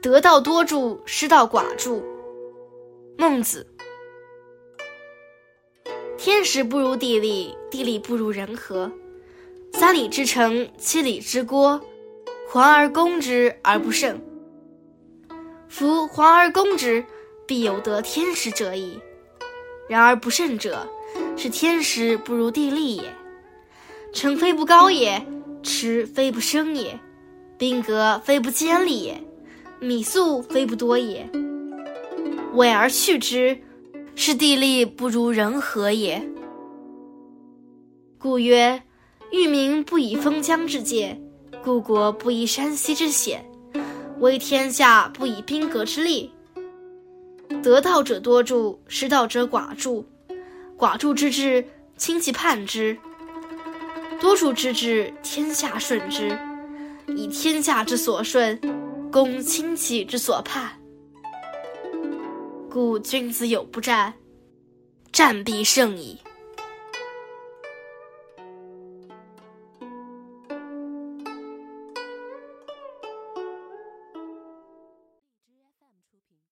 [0.00, 2.04] 得道多助，失道寡助。
[3.16, 3.66] 孟子。
[6.16, 8.90] 天时不如地利，地利不如人和。
[9.72, 11.80] 三里之城，七里之郭，
[12.48, 14.20] 环而攻之而不胜。
[15.68, 17.04] 夫环而攻之，
[17.46, 19.00] 必有得天时者矣。
[19.88, 20.86] 然而不胜者，
[21.36, 23.12] 是天时不如地利也。
[24.12, 25.24] 城非不高也，
[25.62, 26.98] 池非不深也，
[27.56, 29.22] 兵革非不坚利也，
[29.80, 31.28] 米粟非不多也。
[32.54, 33.58] 委而去之，
[34.14, 36.26] 是地利不如人和也。
[38.18, 38.82] 故曰：
[39.30, 41.20] 欲民不以封疆之界，
[41.62, 43.48] 故国不以山溪之险，
[44.18, 46.32] 威天下不以兵革之利。
[47.62, 50.04] 得道者多助，失道者寡助。
[50.76, 51.64] 寡助之至，
[51.96, 52.96] 亲其叛之；
[54.20, 56.36] 多助之至，天下顺之。
[57.16, 58.60] 以天下之所顺，
[59.10, 60.70] 攻亲戚之所盼。
[62.70, 64.12] 故君子有不战，
[65.10, 66.18] 战必胜矣。